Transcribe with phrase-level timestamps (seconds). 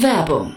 [0.00, 0.56] Werbung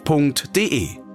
[0.05, 1.10] f.de.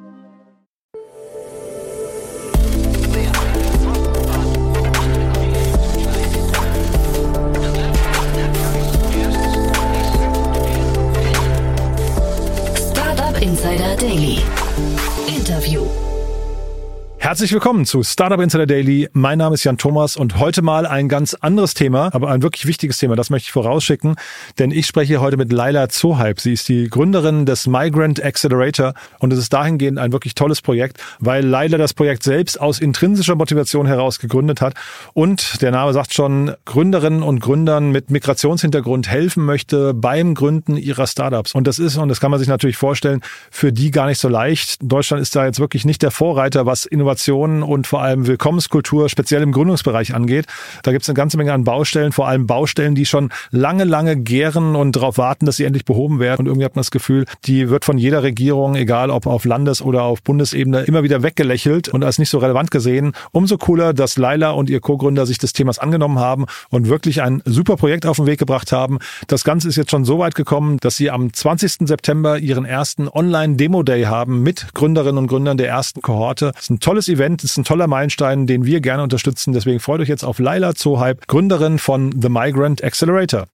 [17.26, 19.08] Herzlich willkommen zu Startup Insider Daily.
[19.12, 22.66] Mein Name ist Jan Thomas und heute mal ein ganz anderes Thema, aber ein wirklich
[22.66, 23.16] wichtiges Thema.
[23.16, 24.14] Das möchte ich vorausschicken,
[24.60, 26.40] denn ich spreche heute mit Laila Zohype.
[26.40, 31.00] Sie ist die Gründerin des Migrant Accelerator und es ist dahingehend ein wirklich tolles Projekt,
[31.18, 34.74] weil Laila das Projekt selbst aus intrinsischer Motivation heraus gegründet hat
[35.12, 41.08] und der Name sagt schon, Gründerinnen und Gründern mit Migrationshintergrund helfen möchte beim Gründen ihrer
[41.08, 41.56] Startups.
[41.56, 44.28] Und das ist, und das kann man sich natürlich vorstellen, für die gar nicht so
[44.28, 44.78] leicht.
[44.80, 49.08] Deutschland ist da jetzt wirklich nicht der Vorreiter, was Innovation Innovationen und vor allem Willkommenskultur
[49.08, 50.46] speziell im Gründungsbereich angeht.
[50.82, 54.16] Da gibt es eine ganze Menge an Baustellen, vor allem Baustellen, die schon lange, lange
[54.16, 56.40] gären und darauf warten, dass sie endlich behoben werden.
[56.40, 59.80] Und irgendwie hat man das Gefühl, die wird von jeder Regierung, egal ob auf Landes-
[59.80, 63.12] oder auf Bundesebene, immer wieder weggelächelt und als nicht so relevant gesehen.
[63.32, 67.42] Umso cooler, dass Laila und ihr Co-Gründer sich des Themas angenommen haben und wirklich ein
[67.46, 68.98] super Projekt auf den Weg gebracht haben.
[69.26, 71.88] Das Ganze ist jetzt schon so weit gekommen, dass sie am 20.
[71.88, 76.52] September ihren ersten Online-Demo-Day haben mit Gründerinnen und Gründern der ersten Kohorte.
[76.54, 79.52] Das ist ein tolles Event, das ist ein toller Meilenstein, den wir gerne unterstützen.
[79.52, 83.46] Deswegen freut euch jetzt auf Laila Zohype, Gründerin von The Migrant Accelerator.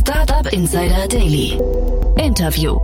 [0.00, 1.58] Startup Insider Daily.
[2.18, 2.78] Interview.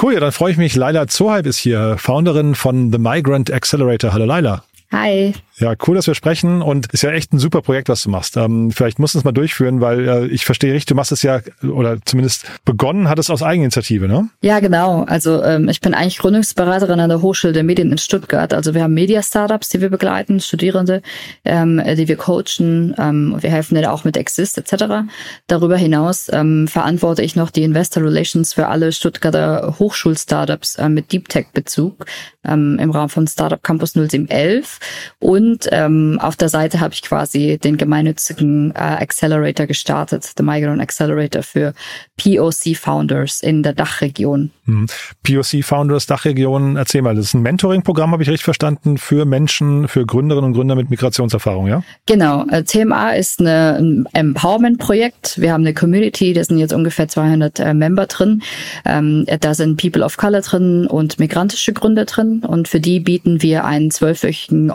[0.00, 0.74] Cool, ja, dann freue ich mich.
[0.74, 4.12] Laila Zohype ist hier, Founderin von The Migrant Accelerator.
[4.12, 4.64] Hallo Laila.
[4.90, 5.32] Hi.
[5.62, 8.36] Ja, cool, dass wir sprechen und ist ja echt ein super Projekt, was du machst.
[8.36, 11.22] Ähm, vielleicht musst du es mal durchführen, weil äh, ich verstehe richtig, du machst es
[11.22, 14.28] ja oder zumindest begonnen hat es aus Eigeninitiative, ne?
[14.40, 15.04] Ja, genau.
[15.04, 18.52] Also ähm, ich bin eigentlich Gründungsberaterin an der Hochschule der Medien in Stuttgart.
[18.52, 21.00] Also wir haben Media-Startups, die wir begleiten, Studierende,
[21.44, 22.96] ähm, die wir coachen.
[22.98, 25.06] Ähm, wir helfen denen auch mit Exist etc.
[25.46, 31.12] Darüber hinaus ähm, verantworte ich noch die Investor Relations für alle Stuttgarter Hochschul-Startups äh, mit
[31.12, 32.04] Deep Tech-Bezug
[32.44, 34.80] ähm, im Rahmen von Startup Campus 0711
[35.20, 40.80] und ähm, auf der Seite habe ich quasi den gemeinnützigen äh, Accelerator gestartet, The Migrant
[40.80, 41.74] Accelerator für
[42.16, 44.50] POC Founders in der Dachregion.
[44.66, 44.86] Hm.
[45.22, 49.88] POC Founders Dachregion, erzähl mal, das ist ein Mentoring-Programm, habe ich richtig verstanden, für Menschen,
[49.88, 51.82] für Gründerinnen und Gründer mit Migrationserfahrung, ja?
[52.06, 52.46] Genau.
[52.48, 55.40] Äh, TMA ist eine, ein Empowerment-Projekt.
[55.40, 58.42] Wir haben eine Community, da sind jetzt ungefähr 200 äh, Member drin.
[58.84, 63.42] Ähm, da sind People of Color drin und migrantische Gründer drin und für die bieten
[63.42, 64.70] wir einen zwölfwöchigen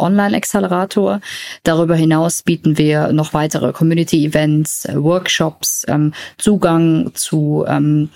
[0.57, 1.21] Online-Accelerator.
[1.63, 8.09] Darüber hinaus bieten wir noch weitere Community-Events, äh, Workshops, ähm, Zugang zu ähm,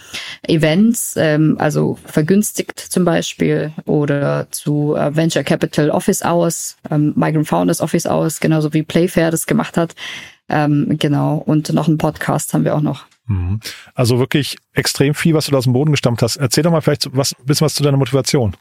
[0.47, 7.47] Events, ähm, also vergünstigt zum Beispiel oder zu äh, Venture Capital Office Hours, ähm, Migrant
[7.47, 9.95] Founders Office Hours, genauso wie Playfair das gemacht hat.
[10.49, 11.35] Ähm, genau.
[11.45, 13.05] Und noch einen Podcast haben wir auch noch.
[13.27, 13.61] Mhm.
[13.93, 16.35] Also wirklich extrem viel, was du da aus dem Boden gestammt hast.
[16.35, 18.57] Erzähl doch mal vielleicht was, ein bisschen was zu deiner Motivation.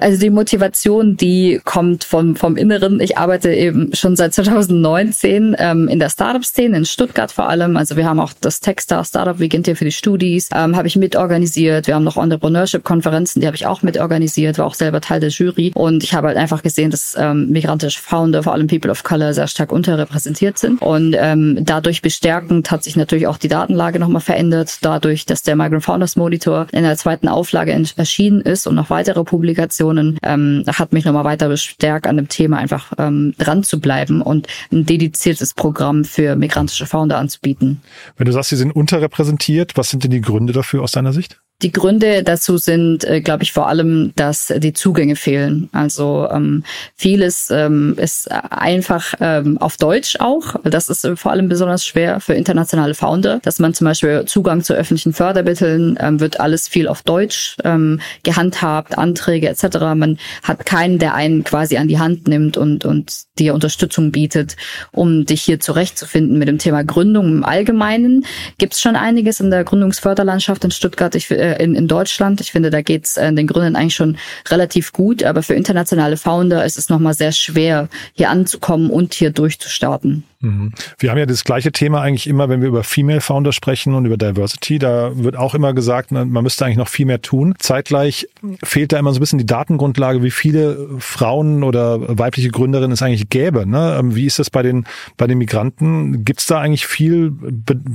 [0.00, 3.00] Also die Motivation, die kommt vom, vom Inneren.
[3.00, 7.76] Ich arbeite eben schon seit 2019 ähm, in der Startup-Szene, in Stuttgart vor allem.
[7.76, 10.96] Also wir haben auch das Techstar Startup Weekend hier für die Studis, ähm, habe ich
[10.96, 11.86] mitorganisiert.
[11.86, 15.72] Wir haben noch Entrepreneurship-Konferenzen, die habe ich auch mitorganisiert, war auch selber Teil der Jury.
[15.74, 19.34] Und ich habe halt einfach gesehen, dass ähm, migrantische Founder, vor allem People of Color,
[19.34, 20.80] sehr stark unterrepräsentiert sind.
[20.82, 25.56] Und ähm, dadurch bestärkend hat sich natürlich auch die Datenlage nochmal verändert, dadurch, dass der
[25.56, 30.92] Migrant Founders Monitor in der zweiten Auflage erschienen ist und noch weitere Publikationen, ähm, hat
[30.92, 35.54] mich nochmal weiter bestärkt, an dem Thema einfach ähm, dran zu bleiben und ein dediziertes
[35.54, 37.80] Programm für migrantische Founder anzubieten.
[38.16, 41.40] Wenn du sagst, sie sind unterrepräsentiert, was sind denn die Gründe dafür aus deiner Sicht?
[41.60, 45.68] Die Gründe dazu sind, äh, glaube ich, vor allem, dass die Zugänge fehlen.
[45.72, 46.62] Also ähm,
[46.94, 50.54] vieles ähm, ist einfach ähm, auf Deutsch auch.
[50.62, 54.72] Das ist vor allem besonders schwer für internationale Founder, dass man zum Beispiel Zugang zu
[54.72, 59.78] öffentlichen Fördermitteln ähm, wird alles viel auf Deutsch ähm, gehandhabt, Anträge etc.
[59.96, 64.56] Man hat keinen, der einen quasi an die Hand nimmt und und dir Unterstützung bietet,
[64.92, 68.24] um dich hier zurechtzufinden mit dem Thema Gründung im Allgemeinen.
[68.58, 71.14] Gibt es schon einiges in der Gründungsförderlandschaft in Stuttgart.
[71.14, 72.40] Ich äh, in, in Deutschland.
[72.40, 74.18] Ich finde, da geht's äh, den Gründern eigentlich schon
[74.48, 79.30] relativ gut, aber für internationale Founder ist es nochmal sehr schwer, hier anzukommen und hier
[79.30, 80.24] durchzustarten.
[80.40, 80.72] Mhm.
[80.98, 84.04] Wir haben ja das gleiche Thema eigentlich immer, wenn wir über Female Founder sprechen und
[84.04, 84.78] über Diversity.
[84.78, 87.54] Da wird auch immer gesagt, man müsste eigentlich noch viel mehr tun.
[87.58, 88.28] Zeitgleich
[88.62, 93.02] fehlt da immer so ein bisschen die Datengrundlage, wie viele Frauen oder weibliche Gründerinnen es
[93.02, 93.66] eigentlich gäbe.
[93.66, 93.96] Ne?
[93.98, 94.86] Ähm, wie ist das bei den,
[95.16, 96.24] bei den Migranten?
[96.24, 97.32] Gibt es da eigentlich viel,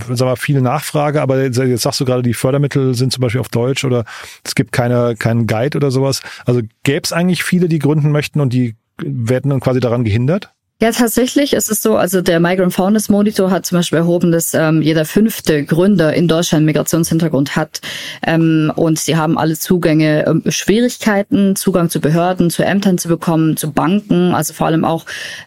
[0.10, 1.22] sag mal, viel Nachfrage?
[1.22, 4.04] Aber jetzt sagst du gerade, die Fördermittel sind zum Beispiel auf Deutsch oder
[4.44, 6.22] es gibt keine, keinen Guide oder sowas.
[6.46, 10.54] Also gäbe es eigentlich viele, die gründen möchten und die werden dann quasi daran gehindert?
[10.84, 14.54] Ja, tatsächlich ist es so, also der Migrant Founders Monitor hat zum Beispiel erhoben, dass
[14.54, 17.80] ähm, jeder fünfte Gründer in Deutschland Migrationshintergrund hat.
[18.28, 23.56] Ähm, und sie haben alle Zugänge, ähm, Schwierigkeiten, Zugang zu Behörden, zu Ämtern zu bekommen,
[23.56, 25.06] zu Banken, also vor allem auch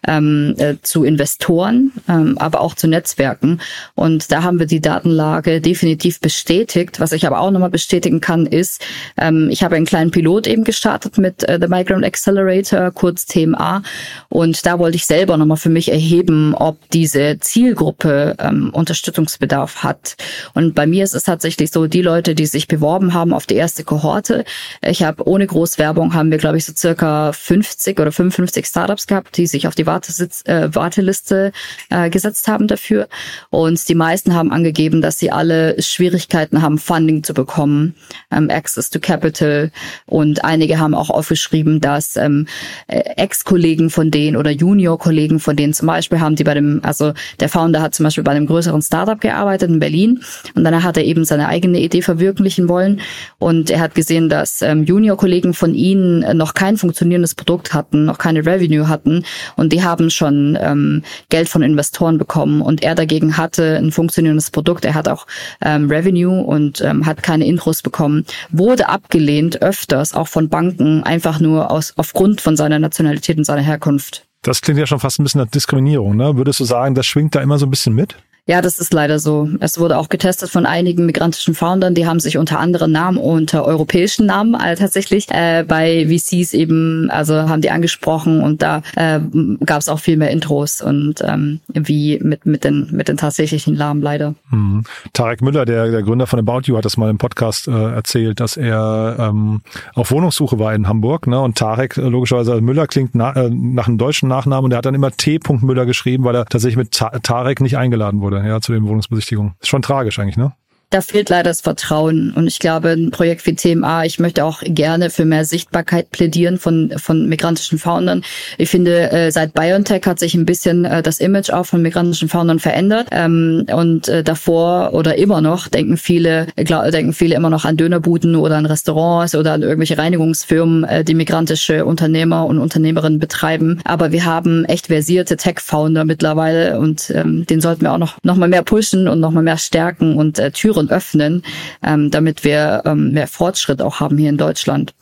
[0.09, 3.61] ähm, äh, zu Investoren, ähm, aber auch zu Netzwerken.
[3.94, 6.99] Und da haben wir die Datenlage definitiv bestätigt.
[6.99, 8.82] Was ich aber auch nochmal bestätigen kann, ist,
[9.19, 13.82] ähm, ich habe einen kleinen Pilot eben gestartet mit äh, The Migrant Accelerator, kurz TMA.
[14.31, 19.82] Und da wollte ich selber selber nochmal für mich erheben, ob diese Zielgruppe ähm, Unterstützungsbedarf
[19.82, 20.14] hat.
[20.55, 23.56] Und bei mir ist es tatsächlich so, die Leute, die sich beworben haben auf die
[23.56, 24.44] erste Kohorte,
[24.82, 29.37] ich habe ohne Großwerbung haben wir, glaube ich, so circa 50 oder 55 Startups gehabt,
[29.37, 31.50] die sich auf die Wartesitz, äh, Warteliste
[31.90, 33.08] äh, gesetzt haben dafür.
[33.50, 37.96] Und die meisten haben angegeben, dass sie alle Schwierigkeiten haben, Funding zu bekommen,
[38.31, 39.72] ähm, Access to Capital.
[40.06, 42.46] Und einige haben auch aufgeschrieben, dass ähm,
[42.87, 46.81] äh, Ex-Kollegen von denen oder Junior-Kollegen Kollegen von denen zum Beispiel haben die bei dem,
[46.82, 50.20] also der Founder hat zum Beispiel bei einem größeren Startup gearbeitet in Berlin
[50.56, 53.00] und danach hat er eben seine eigene Idee verwirklichen wollen
[53.38, 58.19] und er hat gesehen, dass ähm, Junior-Kollegen von ihnen noch kein funktionierendes Produkt hatten, noch
[58.19, 59.25] keine Revenue hatten
[59.55, 64.50] und die haben schon ähm, Geld von Investoren bekommen und er dagegen hatte ein funktionierendes
[64.50, 65.29] Produkt, er hat auch
[65.64, 71.38] ähm, Revenue und ähm, hat keine Intros bekommen, wurde abgelehnt öfters auch von Banken einfach
[71.38, 74.25] nur aus aufgrund von seiner Nationalität und seiner Herkunft.
[74.46, 76.37] Das klingt ja schon fast ein bisschen nach Diskriminierung, ne?
[76.37, 78.14] Würdest du sagen, das schwingt da immer so ein bisschen mit?
[78.48, 79.48] Ja, das ist leider so.
[79.58, 83.64] Es wurde auch getestet von einigen migrantischen Foundern, die haben sich unter anderen Namen, unter
[83.64, 89.19] europäischen Namen äh, tatsächlich äh, bei VCs eben, also haben die angesprochen und da äh,
[89.64, 93.75] gab es auch viel mehr Intros und ähm, wie mit mit den mit den tatsächlichen
[93.75, 94.37] Namen leider.
[94.50, 94.84] Mhm.
[95.12, 98.38] Tarek Müller, der, der Gründer von About You, hat das mal im Podcast äh, erzählt,
[98.38, 99.62] dass er ähm,
[99.94, 101.26] auf Wohnungssuche war in Hamburg.
[101.26, 101.40] Ne?
[101.40, 104.78] Und Tarek, äh, logischerweise, also Müller klingt na, äh, nach einem deutschen Nachnamen und er
[104.78, 105.40] hat dann immer T.
[105.62, 109.55] Müller geschrieben, weil er tatsächlich mit Ta Tarek nicht eingeladen wurde ja, zu den Wohnungsbesichtigungen.
[109.61, 110.53] Ist schon tragisch eigentlich, ne?
[110.91, 112.33] Da fehlt leider das Vertrauen.
[112.37, 116.59] Und ich glaube, ein Projekt wie TMA, ich möchte auch gerne für mehr Sichtbarkeit plädieren
[116.59, 118.23] von, von migrantischen Foundern.
[118.56, 122.29] Ich finde, äh, seit BioNTech hat sich ein bisschen äh, das Image auch von migrantischen
[122.29, 123.09] Foundern verändert.
[123.11, 128.37] Ähm, und äh, davor oder immer noch denken viele, denken viele immer noch an Dönerbuden
[128.37, 133.81] oder an Restaurants oder an irgendwelche Reinigungsfirmen, die migrantische Unternehmer und Unternehmerinnen betreiben.
[133.85, 138.37] Aber wir haben echt versierte Tech-Founder mittlerweile und ähm, den sollten wir auch noch, noch
[138.37, 141.43] mal mehr pushen und noch mal mehr stärken und Türen Türen öffnen,
[141.82, 144.94] ähm, damit wir ähm, mehr Fortschritt auch haben hier in Deutschland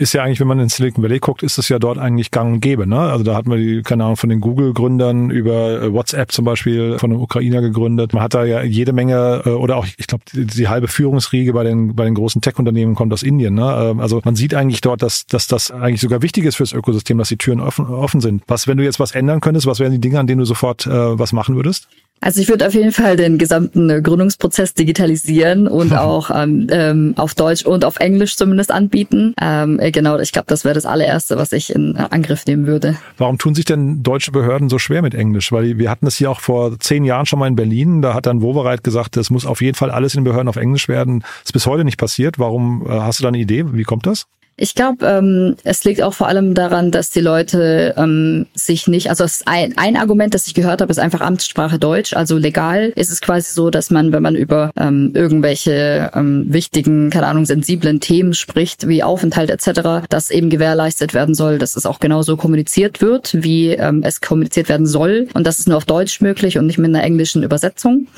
[0.00, 2.54] ist ja eigentlich, wenn man in Silicon Valley guckt, ist es ja dort eigentlich gang
[2.54, 2.86] und gäbe.
[2.86, 3.00] Ne?
[3.00, 7.00] Also da hatten wir die, keine Ahnung, von den Google-Gründern über äh, WhatsApp zum Beispiel
[7.00, 8.12] von einem Ukrainer gegründet.
[8.12, 11.52] Man hat da ja jede Menge äh, oder auch, ich glaube, die, die, halbe Führungsriege
[11.52, 13.54] bei den, bei den großen Tech-Unternehmen kommt aus Indien.
[13.54, 13.90] Ne?
[13.90, 17.18] Ähm, also man sieht eigentlich dort, dass, dass das eigentlich sogar wichtig ist fürs Ökosystem,
[17.18, 18.44] dass die Türen offen, offen sind.
[18.46, 20.86] Was, wenn du jetzt was ändern könntest, was wären die Dinge, an denen du sofort
[20.86, 21.88] äh, was machen würdest?
[22.20, 27.14] Also ich würde auf jeden Fall den gesamten äh, Gründungsprozess digitalisieren und auch ähm, ähm,
[27.16, 29.34] auf Deutsch und auf Englisch zumindest anbieten.
[29.40, 32.96] Ähm, äh, genau, ich glaube, das wäre das allererste, was ich in Angriff nehmen würde.
[33.16, 35.52] Warum tun sich denn deutsche Behörden so schwer mit Englisch?
[35.52, 38.02] Weil wir hatten es hier auch vor zehn Jahren schon mal in Berlin.
[38.02, 40.56] Da hat dann Wovereit gesagt, es muss auf jeden Fall alles in den Behörden auf
[40.56, 41.20] Englisch werden.
[41.20, 42.38] Das ist bis heute nicht passiert.
[42.38, 43.64] Warum äh, hast du da eine Idee?
[43.72, 44.26] Wie kommt das?
[44.60, 49.08] Ich glaube, ähm, es liegt auch vor allem daran, dass die Leute ähm, sich nicht,
[49.08, 52.12] also ein, ein Argument, das ich gehört habe, ist einfach Amtssprache Deutsch.
[52.12, 57.08] Also legal ist es quasi so, dass man, wenn man über ähm, irgendwelche ähm, wichtigen,
[57.10, 61.86] keine Ahnung, sensiblen Themen spricht, wie Aufenthalt etc., dass eben gewährleistet werden soll, dass es
[61.86, 65.28] auch genauso kommuniziert wird, wie ähm, es kommuniziert werden soll.
[65.34, 68.08] Und das ist nur auf Deutsch möglich und nicht mit einer englischen Übersetzung.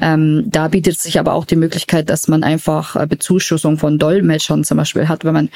[0.00, 4.62] Ähm, da bietet sich aber auch die Möglichkeit, dass man einfach äh, Bezuschussung von Dolmetschern
[4.62, 5.48] zum Beispiel hat, wenn man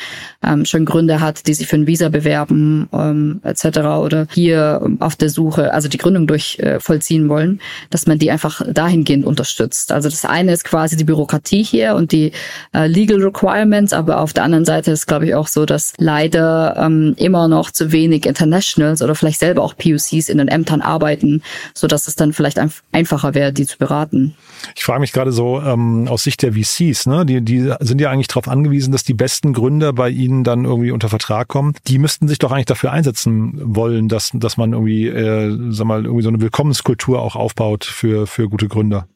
[0.42, 3.78] ähm, schon Gründe hat, die sich für ein Visa bewerben ähm, etc.
[3.78, 8.18] oder hier ähm, auf der Suche, also die Gründung durch äh, vollziehen wollen, dass man
[8.18, 9.92] die einfach dahingehend unterstützt.
[9.92, 12.32] Also das eine ist quasi die Bürokratie hier und die
[12.74, 16.76] äh, Legal Requirements, aber auf der anderen Seite ist glaube ich auch so, dass leider
[16.78, 21.42] ähm, immer noch zu wenig Internationals oder vielleicht selber auch PUCs in den Ämtern arbeiten,
[21.74, 24.34] so dass es dann vielleicht ein einfacher wäre, die zu beraten.
[24.74, 27.26] Ich frage mich gerade so ähm, aus Sicht der VCs, ne?
[27.26, 30.90] die, die sind ja eigentlich darauf angewiesen, dass die besten Gründer bei Ihnen dann irgendwie
[30.90, 35.08] unter Vertrag kommen, die müssten sich doch eigentlich dafür einsetzen wollen, dass, dass man irgendwie,
[35.08, 39.06] äh, sag mal, irgendwie so eine Willkommenskultur auch aufbaut für, für gute Gründer.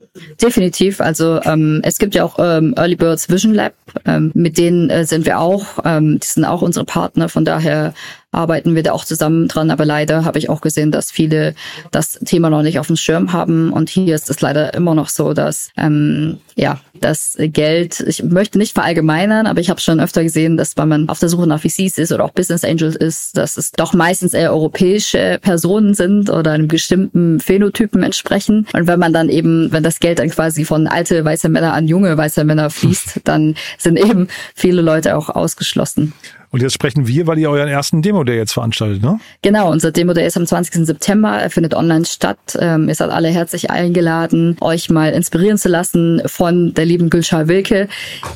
[0.41, 1.01] Definitiv.
[1.01, 3.75] Also ähm, es gibt ja auch ähm, Early Birds Vision Lab,
[4.05, 7.29] ähm, mit denen äh, sind wir auch, ähm, die sind auch unsere Partner.
[7.29, 7.95] Von daher
[8.31, 9.71] arbeiten wir da auch zusammen dran.
[9.71, 11.55] Aber leider habe ich auch gesehen, dass viele
[11.91, 13.73] das Thema noch nicht auf dem Schirm haben.
[13.73, 18.59] Und hier ist es leider immer noch so, dass ähm, ja das Geld, ich möchte
[18.59, 21.61] nicht verallgemeinern, aber ich habe schon öfter gesehen, dass wenn man auf der Suche nach
[21.61, 26.29] VCs ist oder auch Business Angels ist, dass es doch meistens eher europäische Personen sind
[26.29, 28.67] oder einem bestimmten Phänotypen entsprechen.
[28.73, 31.89] Und wenn man dann eben, wenn das Geld dann quasi von alte weiße Männer an
[31.89, 36.13] junge weiße Männer fließt, dann sind eben viele Leute auch ausgeschlossen.
[36.51, 39.21] Und jetzt sprechen wir, weil ihr euren ersten Demo-Day jetzt veranstaltet, ne?
[39.43, 40.87] Genau, unser Demo-Day ist am 20.
[40.87, 41.31] September.
[41.31, 42.39] Er findet online statt.
[42.59, 47.49] Ähm, ihr seid alle herzlich eingeladen, euch mal inspirieren zu lassen von der lieben Gülschar
[47.49, 47.89] Wilke.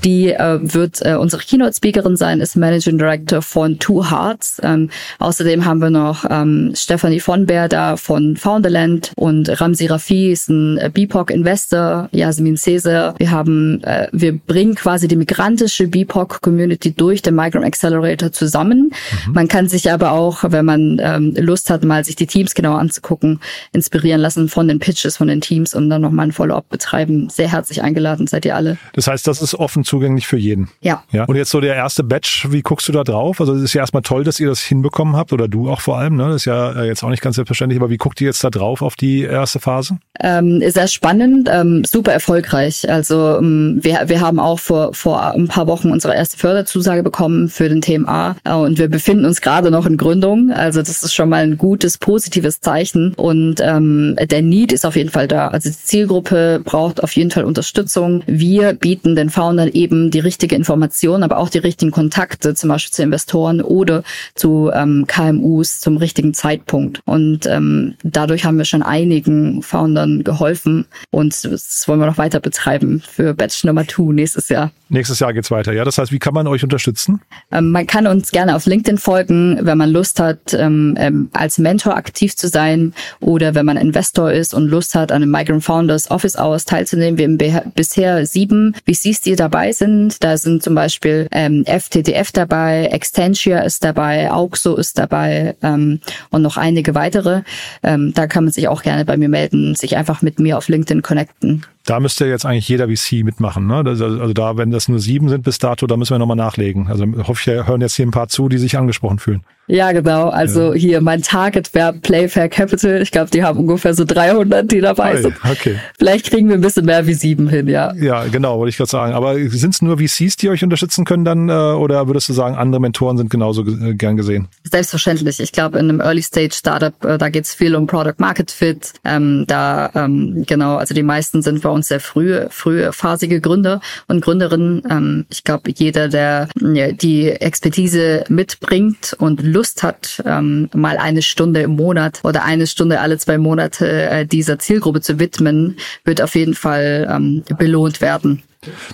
[0.05, 4.61] Die äh, wird äh, unsere Keynote-Speakerin sein, ist Managing Director von Two Hearts.
[4.63, 10.33] Ähm, außerdem haben wir noch ähm, Stefanie von Bär da von Founderland und Ramsi Rafi
[10.33, 13.15] ist ein äh, BIPOC-Investor, Jasmin Caesar.
[13.19, 18.93] Wir haben, äh, wir bringen quasi die migrantische BIPOC-Community durch den Migrant Accelerator Accelerator zusammen.
[19.27, 19.33] Mhm.
[19.33, 22.75] Man kann sich aber auch, wenn man ähm, Lust hat, mal sich die Teams genau
[22.75, 23.41] anzugucken,
[23.73, 27.29] inspirieren lassen von den Pitches von den Teams und dann nochmal ein Follow-up betreiben.
[27.31, 28.79] Sehr herzlich eingeladen seid ihr alle.
[28.95, 30.69] Das heißt, das ist offen zugänglich für jeden.
[30.81, 31.03] Ja.
[31.11, 31.25] ja.
[31.25, 33.41] Und jetzt so der erste Batch, wie guckst du da drauf?
[33.41, 35.99] Also es ist ja erstmal toll, dass ihr das hinbekommen habt oder du auch vor
[35.99, 36.17] allem.
[36.17, 36.25] Ne?
[36.29, 38.51] Das ist ja äh, jetzt auch nicht ganz selbstverständlich, aber wie guckt ihr jetzt da
[38.51, 39.99] drauf auf die erste Phase?
[40.21, 42.89] Ähm, sehr spannend, ähm, super erfolgreich.
[42.89, 47.49] Also ähm, wir, wir haben auch vor, vor ein paar Wochen unsere erste Förderzusage bekommen
[47.49, 50.51] für den TMA äh, und wir befinden uns gerade noch in Gründung.
[50.51, 54.97] Also das ist schon mal ein gutes, positives Zeichen und ähm, der Need ist auf
[54.97, 55.49] jeden Fall da.
[55.49, 58.23] Also die Zielgruppe braucht auf jeden Fall Unterstützung.
[58.27, 62.93] Wir bieten den Foundern eben die richtige Information, aber auch die richtigen Kontakte, zum Beispiel
[62.93, 64.03] zu Investoren oder
[64.35, 67.01] zu ähm, KMUs zum richtigen Zeitpunkt.
[67.05, 72.41] Und ähm, dadurch haben wir schon einigen Foundern geholfen und das wollen wir noch weiter
[72.41, 74.73] betreiben für Batch Nummer 2 nächstes Jahr.
[74.89, 75.85] Nächstes Jahr geht's weiter, ja.
[75.85, 77.23] Das heißt, wie kann man euch unterstützen?
[77.51, 81.59] Ähm, man kann uns gerne auf LinkedIn folgen, wenn man Lust hat, ähm, ähm, als
[81.59, 85.65] Mentor aktiv zu sein oder wenn man Investor ist und Lust hat, an einem Migrant
[85.65, 87.19] Founders Office Hours teilzunehmen.
[87.41, 90.23] Wir haben bisher sieben VCs, die dabei sind.
[90.23, 95.99] Da sind zum Beispiel ähm, FTTF dabei, Extentia ist dabei, Auxo ist dabei ähm,
[96.31, 97.43] und noch einige weitere.
[97.83, 100.69] Ähm, da kann man sich auch gerne bei mir melden, sich einfach mit mir auf
[100.69, 103.67] LinkedIn connecten da müsste jetzt eigentlich jeder VC mitmachen.
[103.67, 103.83] Ne?
[103.87, 106.89] Also, also da, wenn das nur sieben sind bis dato, da müssen wir nochmal nachlegen.
[106.89, 109.43] Also hoffe ich, hören jetzt hier ein paar zu, die sich angesprochen fühlen.
[109.69, 110.29] Ja, genau.
[110.29, 110.79] Also ja.
[110.79, 113.01] hier mein Target wäre Playfair Capital.
[113.01, 115.35] Ich glaube, die haben ungefähr so 300, die dabei sind.
[115.49, 115.77] Okay.
[115.99, 117.95] Vielleicht kriegen wir ein bisschen mehr wie sieben hin, ja.
[117.95, 119.13] Ja, genau, wollte ich gerade sagen.
[119.13, 121.49] Aber sind es nur VCs, die euch unterstützen können dann?
[121.49, 124.49] Äh, oder würdest du sagen, andere Mentoren sind genauso äh, gern gesehen?
[124.65, 125.39] Selbstverständlich.
[125.39, 128.93] Ich glaube, in einem Early Stage Startup, äh, da geht's viel um Product Market Fit.
[129.05, 133.81] Ähm, da, ähm, genau, also die meisten sind bei uns sehr frühe, frühe phasige Gründer
[134.09, 134.83] und Gründerinnen.
[134.89, 141.63] Ähm, ich glaube, jeder, der die Expertise mitbringt und Lust hat, ähm, mal eine Stunde
[141.63, 146.35] im Monat oder eine Stunde alle zwei Monate äh, dieser Zielgruppe zu widmen, wird auf
[146.35, 148.43] jeden Fall ähm, belohnt werden.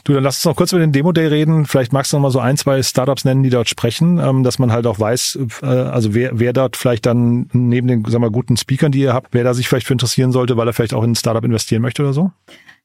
[0.04, 1.66] Du, dann lass uns noch kurz über den Demo Day reden.
[1.66, 4.58] Vielleicht magst du noch mal so ein, zwei Startups nennen, die dort sprechen, ähm, dass
[4.58, 8.30] man halt auch weiß, äh, also wer, wer dort vielleicht dann neben den, sagen wir,
[8.30, 10.94] guten Speakern, die ihr habt, wer da sich vielleicht für interessieren sollte, weil er vielleicht
[10.94, 12.32] auch in ein Startup investieren möchte oder so?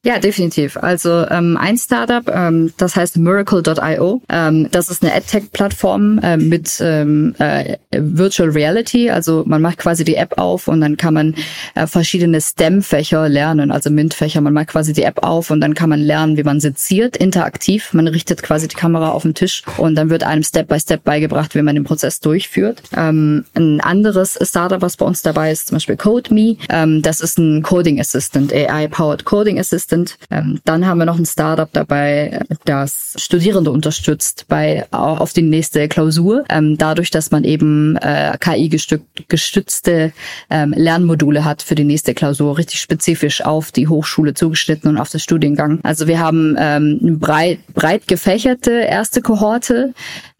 [0.04, 0.76] Ja, definitiv.
[0.76, 4.22] Also ähm, ein Startup, ähm, das heißt Miracle.io.
[4.28, 9.10] Ähm, das ist eine AdTech-Plattform äh, mit ähm, äh, Virtual Reality.
[9.10, 11.34] Also man macht quasi die App auf und dann kann man
[11.74, 14.40] äh, verschiedene STEM-Fächer lernen, also MINT-Fächer.
[14.40, 17.94] Man macht quasi die App auf und dann kann man lernen, wie man seziert, interaktiv.
[17.94, 21.54] Man richtet quasi die Kamera auf den Tisch und dann wird einem Step-by-Step Step beigebracht,
[21.54, 22.82] wie man den Prozess durchführt.
[22.94, 26.56] Ähm, ein anderes Startup, was bei uns dabei ist, zum Beispiel CodeMe.
[26.68, 30.18] Ähm, das ist ein Coding Assistant, AI-powered Coding Assistant sind.
[30.30, 35.88] Ähm, dann haben wir noch ein Startup dabei, das Studierende unterstützt bei auf die nächste
[35.88, 36.44] Klausur.
[36.48, 40.12] Ähm, dadurch, dass man eben äh, KI-gestützte
[40.50, 45.10] ähm, Lernmodule hat für die nächste Klausur, richtig spezifisch auf die Hochschule zugeschnitten und auf
[45.10, 45.80] das Studiengang.
[45.82, 49.94] Also wir haben ähm, eine breit, breit gefächerte erste Kohorte.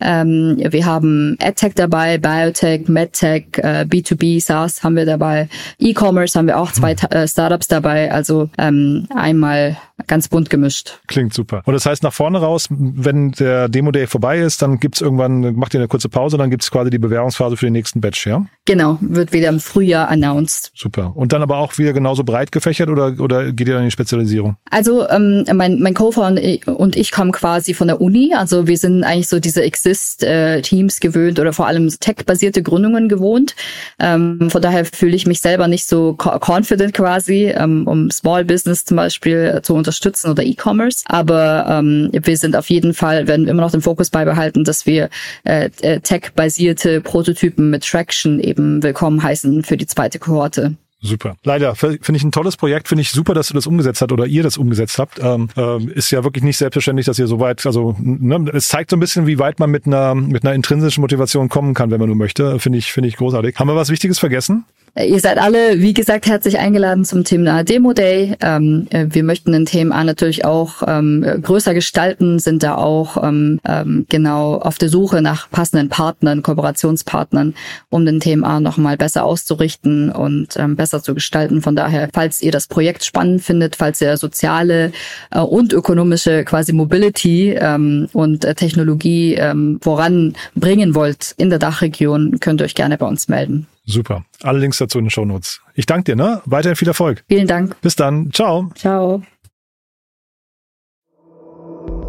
[0.04, 6.46] Ähm, wir haben EdTech dabei, Biotech, MedTech, äh, B2B, SaaS haben wir dabei, E-Commerce haben
[6.46, 8.12] wir auch zwei äh, Startups dabei.
[8.12, 11.00] Also ähm, einmal ganz bunt gemischt.
[11.06, 11.62] Klingt super.
[11.64, 15.74] Und das heißt, nach vorne raus, wenn der Demo-Day vorbei ist, dann gibt's irgendwann, macht
[15.74, 18.44] ihr eine kurze Pause, dann gibt's quasi die Bewerbungsphase für den nächsten Batch, ja?
[18.64, 20.72] Genau, wird wieder im Frühjahr announced.
[20.74, 21.12] Super.
[21.14, 23.92] Und dann aber auch wieder genauso breit gefächert oder, oder geht ihr dann in die
[23.92, 24.56] Spezialisierung?
[24.70, 26.42] Also ähm, mein, mein Co-Founder
[26.76, 28.34] und ich kommen quasi von der Uni.
[28.34, 33.54] Also wir sind eigentlich so diese Exist-Teams gewöhnt oder vor allem tech-basierte Gründungen gewohnt.
[33.98, 38.84] Ähm, von daher fühle ich mich selber nicht so confident quasi, ähm, um Small Business
[38.84, 41.04] zum Beispiel zu unterstützen oder E-Commerce.
[41.06, 45.10] Aber ähm, wir sind auf jeden Fall, werden immer noch den Fokus beibehalten, dass wir
[45.44, 50.74] äh, äh tech-basierte Prototypen mit Traction eben willkommen heißen für die zweite Kohorte.
[51.04, 51.36] Super.
[51.44, 52.88] Leider finde ich ein tolles Projekt.
[52.88, 55.20] Finde ich super, dass du das umgesetzt hast oder ihr das umgesetzt habt.
[55.22, 58.88] Ähm, ähm, ist ja wirklich nicht selbstverständlich, dass ihr so weit, also ne, es zeigt
[58.88, 62.00] so ein bisschen, wie weit man mit einer mit einer intrinsischen Motivation kommen kann, wenn
[62.00, 62.58] man nur möchte.
[62.58, 63.58] Finde ich finde ich großartig.
[63.58, 64.64] Haben wir was Wichtiges vergessen?
[64.96, 68.36] Ihr seid alle, wie gesagt, herzlich eingeladen zum Thema Demo Day.
[68.40, 73.58] Ähm, äh, wir möchten den Thema natürlich auch ähm, größer gestalten, sind da auch ähm,
[73.66, 77.54] ähm, genau auf der Suche nach passenden Partnern, Kooperationspartnern,
[77.90, 81.60] um den Thema nochmal besser auszurichten und ähm, besser zu gestalten.
[81.60, 84.92] Von daher, falls ihr das Projekt spannend findet, falls ihr soziale
[85.32, 89.40] äh, und ökonomische quasi Mobility ähm, und äh, Technologie
[89.80, 93.66] voranbringen wollt in der Dachregion, könnt ihr euch gerne bei uns melden.
[93.86, 94.24] Super.
[94.42, 95.60] Alle Links dazu in den Show Notes.
[95.74, 96.40] Ich danke dir, ne?
[96.46, 97.24] Weiterhin viel Erfolg.
[97.28, 97.80] Vielen Dank.
[97.80, 98.32] Bis dann.
[98.32, 98.70] Ciao.
[98.74, 99.22] Ciao.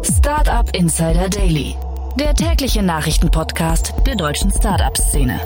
[0.02, 1.74] Startup Insider Daily.
[2.18, 5.38] Der tägliche Nachrichtenpodcast der deutschen Startup-Szene.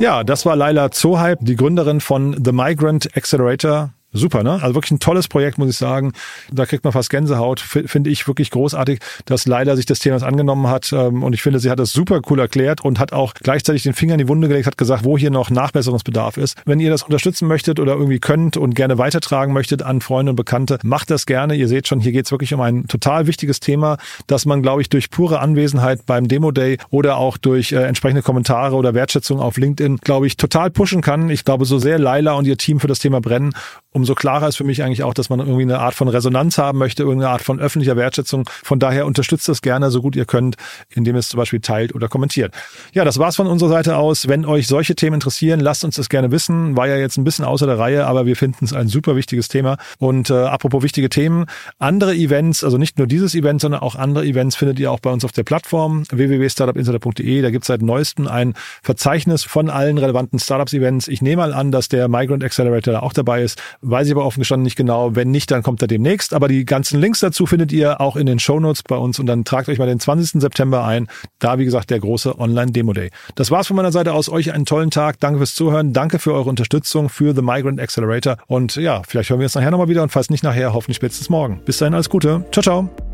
[0.00, 4.62] Ja, das war Laila Zohype, die Gründerin von The Migrant Accelerator super, ne?
[4.62, 6.12] Also wirklich ein tolles Projekt, muss ich sagen.
[6.50, 7.60] Da kriegt man fast Gänsehaut.
[7.60, 10.92] Finde ich wirklich großartig, dass Leila sich des Themas angenommen hat.
[10.92, 13.92] Ähm, und ich finde, sie hat das super cool erklärt und hat auch gleichzeitig den
[13.92, 16.56] Finger in die Wunde gelegt, hat gesagt, wo hier noch Nachbesserungsbedarf ist.
[16.64, 20.36] Wenn ihr das unterstützen möchtet oder irgendwie könnt und gerne weitertragen möchtet an Freunde und
[20.36, 21.54] Bekannte, macht das gerne.
[21.54, 24.80] Ihr seht schon, hier geht es wirklich um ein total wichtiges Thema, dass man, glaube
[24.80, 29.40] ich, durch pure Anwesenheit beim Demo Day oder auch durch äh, entsprechende Kommentare oder Wertschätzung
[29.40, 31.30] auf LinkedIn, glaube ich, total pushen kann.
[31.30, 33.52] Ich glaube, so sehr Leila und ihr Team für das Thema brennen,
[34.04, 36.76] umso klarer ist für mich eigentlich auch, dass man irgendwie eine Art von Resonanz haben
[36.76, 38.46] möchte, irgendeine Art von öffentlicher Wertschätzung.
[38.62, 40.56] Von daher unterstützt das gerne so gut ihr könnt,
[40.90, 42.54] indem ihr es zum Beispiel teilt oder kommentiert.
[42.92, 44.28] Ja, das war's von unserer Seite aus.
[44.28, 46.76] Wenn euch solche Themen interessieren, lasst uns das gerne wissen.
[46.76, 49.48] War ja jetzt ein bisschen außer der Reihe, aber wir finden es ein super wichtiges
[49.48, 49.78] Thema.
[49.98, 51.46] Und äh, apropos wichtige Themen,
[51.78, 55.10] andere Events, also nicht nur dieses Event, sondern auch andere Events findet ihr auch bei
[55.10, 57.40] uns auf der Plattform www.startupinsider.de.
[57.40, 61.08] Da gibt es seit neuestem ein Verzeichnis von allen relevanten Startups-Events.
[61.08, 63.62] Ich nehme mal an, dass der Migrant Accelerator auch dabei ist.
[63.94, 65.14] Weiß ich aber offen gestanden nicht genau.
[65.14, 66.34] Wenn nicht, dann kommt er demnächst.
[66.34, 69.44] Aber die ganzen Links dazu findet ihr auch in den Show bei uns und dann
[69.44, 70.40] tragt euch mal den 20.
[70.40, 71.06] September ein.
[71.38, 73.10] Da, wie gesagt, der große Online-Demo-Day.
[73.36, 74.28] Das war's von meiner Seite aus.
[74.28, 75.20] Euch einen tollen Tag.
[75.20, 75.92] Danke fürs Zuhören.
[75.92, 78.36] Danke für eure Unterstützung für The Migrant Accelerator.
[78.48, 81.30] Und ja, vielleicht hören wir uns nachher nochmal wieder und falls nicht nachher, hoffentlich spätestens
[81.30, 81.60] morgen.
[81.64, 82.44] Bis dahin, alles Gute.
[82.50, 83.13] Ciao, ciao.